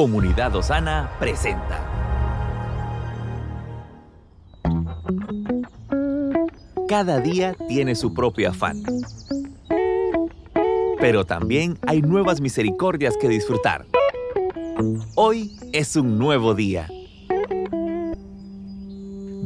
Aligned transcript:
Comunidad 0.00 0.56
Osana 0.56 1.10
presenta. 1.18 1.78
Cada 6.88 7.20
día 7.20 7.54
tiene 7.68 7.94
su 7.94 8.14
propio 8.14 8.48
afán. 8.48 8.82
Pero 10.98 11.26
también 11.26 11.78
hay 11.86 12.00
nuevas 12.00 12.40
misericordias 12.40 13.14
que 13.18 13.28
disfrutar. 13.28 13.84
Hoy 15.16 15.58
es 15.74 15.94
un 15.96 16.18
nuevo 16.18 16.54
día. 16.54 16.88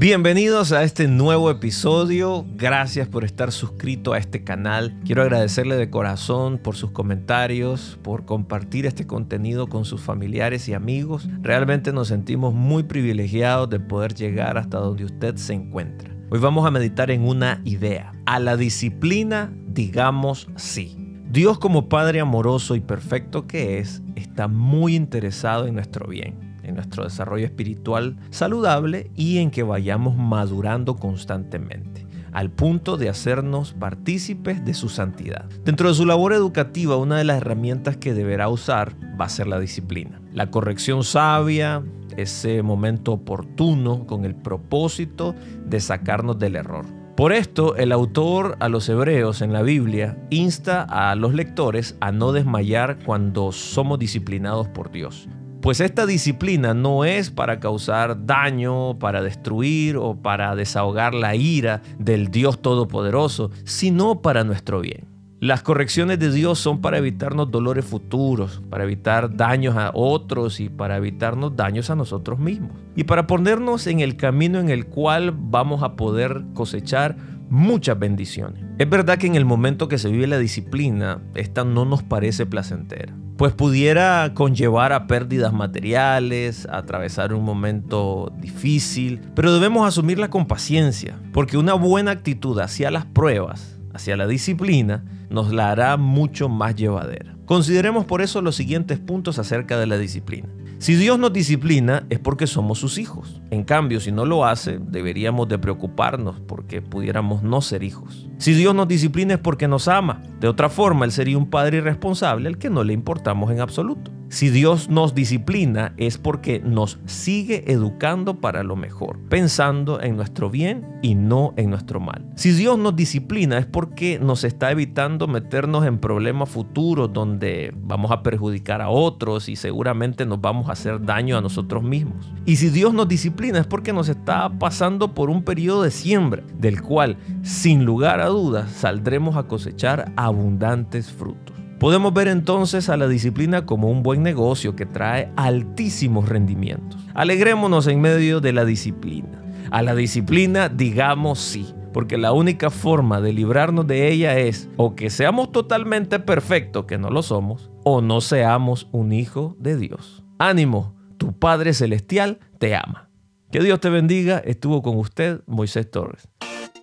Bienvenidos 0.00 0.70
a 0.70 0.84
este 0.84 1.08
nuevo 1.08 1.50
episodio. 1.50 2.46
Gracias 2.54 3.08
por 3.08 3.24
estar 3.24 3.50
suscrito 3.50 4.12
a 4.12 4.18
este 4.18 4.44
canal. 4.44 4.96
Quiero 5.04 5.22
agradecerle 5.22 5.74
de 5.74 5.90
corazón 5.90 6.58
por 6.58 6.76
sus 6.76 6.92
comentarios, 6.92 7.98
por 8.04 8.24
compartir 8.24 8.86
este 8.86 9.08
contenido 9.08 9.66
con 9.66 9.84
sus 9.84 10.00
familiares 10.00 10.68
y 10.68 10.74
amigos. 10.74 11.28
Realmente 11.42 11.92
nos 11.92 12.06
sentimos 12.06 12.54
muy 12.54 12.84
privilegiados 12.84 13.70
de 13.70 13.80
poder 13.80 14.14
llegar 14.14 14.56
hasta 14.56 14.78
donde 14.78 15.04
usted 15.04 15.34
se 15.34 15.54
encuentra. 15.54 16.14
Hoy 16.30 16.38
vamos 16.38 16.64
a 16.64 16.70
meditar 16.70 17.10
en 17.10 17.26
una 17.26 17.60
idea. 17.64 18.12
A 18.24 18.38
la 18.38 18.56
disciplina 18.56 19.52
digamos 19.66 20.46
sí. 20.54 20.96
Dios 21.28 21.58
como 21.58 21.88
Padre 21.88 22.20
amoroso 22.20 22.76
y 22.76 22.80
perfecto 22.80 23.48
que 23.48 23.80
es, 23.80 24.00
está 24.14 24.46
muy 24.46 24.94
interesado 24.94 25.66
en 25.66 25.74
nuestro 25.74 26.06
bien 26.06 26.47
en 26.47 26.47
nuestro 26.78 27.04
desarrollo 27.04 27.44
espiritual 27.44 28.16
saludable 28.30 29.10
y 29.14 29.38
en 29.38 29.50
que 29.50 29.62
vayamos 29.62 30.16
madurando 30.16 30.96
constantemente 30.96 32.06
al 32.32 32.50
punto 32.50 32.96
de 32.96 33.08
hacernos 33.08 33.72
partícipes 33.72 34.64
de 34.64 34.74
su 34.74 34.88
santidad. 34.88 35.46
Dentro 35.64 35.88
de 35.88 35.94
su 35.94 36.06
labor 36.06 36.32
educativa, 36.32 36.96
una 36.96 37.16
de 37.16 37.24
las 37.24 37.38
herramientas 37.38 37.96
que 37.96 38.14
deberá 38.14 38.48
usar 38.48 38.94
va 39.20 39.24
a 39.24 39.30
ser 39.30 39.46
la 39.46 39.58
disciplina. 39.58 40.20
La 40.32 40.50
corrección 40.50 41.04
sabia, 41.04 41.82
ese 42.16 42.62
momento 42.62 43.12
oportuno 43.12 44.06
con 44.06 44.24
el 44.24 44.34
propósito 44.34 45.34
de 45.66 45.80
sacarnos 45.80 46.38
del 46.38 46.56
error. 46.56 46.84
Por 47.16 47.32
esto, 47.32 47.74
el 47.74 47.90
autor 47.90 48.56
a 48.60 48.68
los 48.68 48.88
hebreos 48.88 49.42
en 49.42 49.52
la 49.52 49.62
Biblia 49.62 50.16
insta 50.30 50.82
a 50.82 51.16
los 51.16 51.34
lectores 51.34 51.96
a 52.00 52.12
no 52.12 52.30
desmayar 52.30 52.98
cuando 53.04 53.50
somos 53.50 53.98
disciplinados 53.98 54.68
por 54.68 54.92
Dios. 54.92 55.28
Pues 55.68 55.80
esta 55.80 56.06
disciplina 56.06 56.72
no 56.72 57.04
es 57.04 57.30
para 57.30 57.60
causar 57.60 58.24
daño, 58.24 58.98
para 58.98 59.20
destruir 59.20 59.98
o 59.98 60.16
para 60.16 60.56
desahogar 60.56 61.12
la 61.12 61.36
ira 61.36 61.82
del 61.98 62.28
Dios 62.28 62.62
Todopoderoso, 62.62 63.50
sino 63.64 64.22
para 64.22 64.44
nuestro 64.44 64.80
bien. 64.80 65.04
Las 65.40 65.62
correcciones 65.62 66.18
de 66.20 66.32
Dios 66.32 66.58
son 66.58 66.80
para 66.80 66.96
evitarnos 66.96 67.50
dolores 67.50 67.84
futuros, 67.84 68.62
para 68.70 68.84
evitar 68.84 69.36
daños 69.36 69.76
a 69.76 69.90
otros 69.92 70.58
y 70.58 70.70
para 70.70 70.96
evitarnos 70.96 71.54
daños 71.54 71.90
a 71.90 71.96
nosotros 71.96 72.38
mismos. 72.38 72.72
Y 72.96 73.04
para 73.04 73.26
ponernos 73.26 73.86
en 73.88 74.00
el 74.00 74.16
camino 74.16 74.60
en 74.60 74.70
el 74.70 74.86
cual 74.86 75.34
vamos 75.36 75.82
a 75.82 75.96
poder 75.96 76.44
cosechar 76.54 77.14
muchas 77.50 77.98
bendiciones. 77.98 78.64
Es 78.78 78.88
verdad 78.88 79.18
que 79.18 79.26
en 79.26 79.34
el 79.34 79.44
momento 79.44 79.86
que 79.86 79.98
se 79.98 80.08
vive 80.08 80.28
la 80.28 80.38
disciplina, 80.38 81.20
esta 81.34 81.64
no 81.64 81.84
nos 81.84 82.02
parece 82.02 82.46
placentera, 82.46 83.14
pues 83.38 83.52
pudiera 83.52 84.32
conllevar 84.34 84.92
a 84.92 85.06
pérdidas 85.06 85.52
materiales, 85.52 86.66
a 86.66 86.78
atravesar 86.78 87.32
un 87.32 87.44
momento 87.44 88.32
difícil, 88.40 89.20
pero 89.36 89.54
debemos 89.54 89.86
asumirla 89.86 90.28
con 90.28 90.46
paciencia, 90.46 91.16
porque 91.32 91.56
una 91.56 91.74
buena 91.74 92.10
actitud 92.10 92.58
hacia 92.58 92.90
las 92.90 93.06
pruebas, 93.06 93.78
hacia 93.94 94.16
la 94.16 94.26
disciplina, 94.26 95.04
nos 95.30 95.52
la 95.52 95.70
hará 95.70 95.96
mucho 95.96 96.48
más 96.48 96.74
llevadera. 96.74 97.36
Consideremos 97.46 98.06
por 98.06 98.22
eso 98.22 98.42
los 98.42 98.56
siguientes 98.56 98.98
puntos 98.98 99.38
acerca 99.38 99.78
de 99.78 99.86
la 99.86 99.98
disciplina. 99.98 100.48
Si 100.78 100.94
Dios 100.94 101.18
nos 101.18 101.32
disciplina 101.32 102.06
es 102.08 102.20
porque 102.20 102.46
somos 102.46 102.78
sus 102.78 102.98
hijos. 102.98 103.42
En 103.50 103.64
cambio, 103.64 103.98
si 103.98 104.12
no 104.12 104.24
lo 104.24 104.46
hace, 104.46 104.78
deberíamos 104.80 105.48
de 105.48 105.58
preocuparnos 105.58 106.40
porque 106.40 106.82
pudiéramos 106.82 107.42
no 107.42 107.60
ser 107.62 107.82
hijos. 107.82 108.28
Si 108.38 108.52
Dios 108.52 108.76
nos 108.76 108.86
disciplina 108.86 109.34
es 109.34 109.40
porque 109.40 109.66
nos 109.66 109.88
ama. 109.88 110.22
De 110.38 110.46
otra 110.46 110.68
forma, 110.68 111.04
Él 111.04 111.10
sería 111.10 111.36
un 111.36 111.50
padre 111.50 111.78
irresponsable 111.78 112.48
al 112.48 112.58
que 112.58 112.70
no 112.70 112.84
le 112.84 112.92
importamos 112.92 113.50
en 113.50 113.60
absoluto. 113.60 114.12
Si 114.30 114.50
Dios 114.50 114.90
nos 114.90 115.14
disciplina 115.14 115.94
es 115.96 116.18
porque 116.18 116.60
nos 116.60 116.98
sigue 117.06 117.72
educando 117.72 118.40
para 118.40 118.62
lo 118.62 118.76
mejor, 118.76 119.18
pensando 119.30 120.02
en 120.02 120.16
nuestro 120.16 120.50
bien 120.50 120.86
y 121.00 121.14
no 121.14 121.54
en 121.56 121.70
nuestro 121.70 121.98
mal. 121.98 122.26
Si 122.34 122.52
Dios 122.52 122.78
nos 122.78 122.94
disciplina 122.94 123.56
es 123.56 123.64
porque 123.64 124.18
nos 124.18 124.44
está 124.44 124.70
evitando 124.70 125.28
meternos 125.28 125.86
en 125.86 125.98
problemas 125.98 126.50
futuros 126.50 127.10
donde 127.10 127.72
vamos 127.74 128.10
a 128.10 128.22
perjudicar 128.22 128.82
a 128.82 128.90
otros 128.90 129.48
y 129.48 129.56
seguramente 129.56 130.26
nos 130.26 130.42
vamos 130.42 130.68
a 130.68 130.72
hacer 130.72 131.00
daño 131.00 131.38
a 131.38 131.40
nosotros 131.40 131.82
mismos. 131.82 132.30
Y 132.44 132.56
si 132.56 132.68
Dios 132.68 132.92
nos 132.92 133.08
disciplina 133.08 133.60
es 133.60 133.66
porque 133.66 133.94
nos 133.94 134.10
está 134.10 134.50
pasando 134.50 135.14
por 135.14 135.30
un 135.30 135.42
periodo 135.42 135.84
de 135.84 135.90
siembra, 135.90 136.42
del 136.58 136.82
cual 136.82 137.16
sin 137.42 137.86
lugar 137.86 138.20
a 138.20 138.26
dudas 138.26 138.70
saldremos 138.72 139.36
a 139.36 139.44
cosechar 139.44 140.12
abundantes 140.16 141.10
frutos. 141.10 141.56
Podemos 141.78 142.12
ver 142.12 142.26
entonces 142.26 142.88
a 142.88 142.96
la 142.96 143.06
disciplina 143.06 143.64
como 143.64 143.88
un 143.88 144.02
buen 144.02 144.24
negocio 144.24 144.74
que 144.74 144.84
trae 144.84 145.30
altísimos 145.36 146.28
rendimientos. 146.28 147.00
Alegrémonos 147.14 147.86
en 147.86 148.00
medio 148.00 148.40
de 148.40 148.52
la 148.52 148.64
disciplina. 148.64 149.44
A 149.70 149.82
la 149.82 149.94
disciplina 149.94 150.68
digamos 150.68 151.38
sí, 151.38 151.72
porque 151.92 152.18
la 152.18 152.32
única 152.32 152.70
forma 152.70 153.20
de 153.20 153.32
librarnos 153.32 153.86
de 153.86 154.10
ella 154.10 154.38
es 154.38 154.68
o 154.76 154.96
que 154.96 155.08
seamos 155.08 155.52
totalmente 155.52 156.18
perfectos, 156.18 156.86
que 156.86 156.98
no 156.98 157.10
lo 157.10 157.22
somos, 157.22 157.70
o 157.84 158.00
no 158.00 158.20
seamos 158.20 158.88
un 158.90 159.12
hijo 159.12 159.56
de 159.60 159.76
Dios. 159.76 160.24
Ánimo, 160.40 160.96
tu 161.16 161.38
Padre 161.38 161.74
Celestial 161.74 162.40
te 162.58 162.74
ama. 162.74 163.08
Que 163.52 163.60
Dios 163.60 163.78
te 163.78 163.88
bendiga. 163.88 164.38
Estuvo 164.38 164.82
con 164.82 164.96
usted 164.96 165.42
Moisés 165.46 165.88
Torres. 165.88 166.28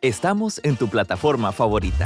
Estamos 0.01 0.61
en 0.63 0.77
tu 0.77 0.87
plataforma 0.87 1.51
favorita. 1.51 2.05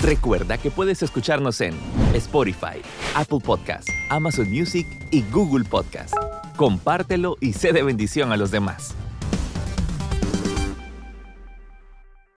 Recuerda 0.00 0.58
que 0.58 0.70
puedes 0.70 1.02
escucharnos 1.02 1.60
en 1.60 1.74
Spotify, 2.14 2.80
Apple 3.14 3.40
Podcast, 3.42 3.88
Amazon 4.10 4.48
Music 4.48 4.86
y 5.10 5.22
Google 5.32 5.64
Podcast. 5.64 6.14
Compártelo 6.56 7.36
y 7.40 7.52
sé 7.52 7.72
de 7.72 7.82
bendición 7.82 8.30
a 8.30 8.36
los 8.36 8.50
demás. 8.50 8.94